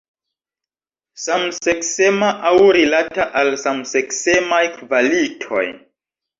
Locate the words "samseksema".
1.25-2.31